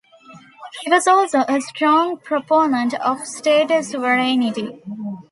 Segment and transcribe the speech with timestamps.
[0.81, 4.81] He was also a strong proponent of state sovereignty.